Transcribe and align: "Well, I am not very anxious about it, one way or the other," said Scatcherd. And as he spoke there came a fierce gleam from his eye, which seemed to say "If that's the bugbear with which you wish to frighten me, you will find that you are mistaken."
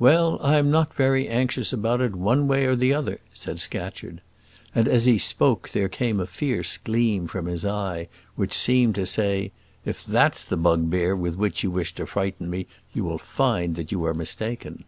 "Well, 0.00 0.40
I 0.42 0.56
am 0.56 0.68
not 0.72 0.94
very 0.94 1.28
anxious 1.28 1.72
about 1.72 2.00
it, 2.00 2.16
one 2.16 2.48
way 2.48 2.66
or 2.66 2.74
the 2.74 2.92
other," 2.92 3.20
said 3.32 3.60
Scatcherd. 3.60 4.20
And 4.74 4.88
as 4.88 5.04
he 5.04 5.16
spoke 5.16 5.68
there 5.68 5.88
came 5.88 6.18
a 6.18 6.26
fierce 6.26 6.76
gleam 6.76 7.28
from 7.28 7.46
his 7.46 7.64
eye, 7.64 8.08
which 8.34 8.52
seemed 8.52 8.96
to 8.96 9.06
say 9.06 9.52
"If 9.84 10.04
that's 10.04 10.44
the 10.44 10.56
bugbear 10.56 11.14
with 11.14 11.36
which 11.36 11.62
you 11.62 11.70
wish 11.70 11.94
to 11.94 12.06
frighten 12.06 12.50
me, 12.50 12.66
you 12.94 13.04
will 13.04 13.16
find 13.18 13.76
that 13.76 13.92
you 13.92 14.04
are 14.06 14.12
mistaken." 14.12 14.82